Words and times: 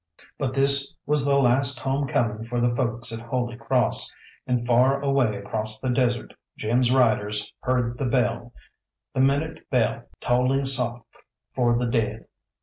But 0.39 0.55
this 0.55 0.95
was 1.05 1.23
the 1.25 1.37
last 1.37 1.77
home 1.77 2.07
coming 2.07 2.43
for 2.43 2.59
the 2.59 2.73
folks 2.73 3.13
at 3.13 3.19
Holy 3.19 3.55
Cross, 3.55 4.11
and 4.47 4.65
far 4.65 4.99
away 4.99 5.35
across 5.37 5.79
the 5.79 5.91
desert 5.93 6.33
Jim's 6.57 6.91
riders 6.91 7.53
heard 7.59 7.99
the 7.99 8.07
bell 8.07 8.51
the 9.13 9.21
minute 9.21 9.69
bell 9.69 10.09
tolling 10.19 10.65
soft 10.65 11.05
for 11.53 11.77
the 11.77 11.85
dead. 11.85 12.25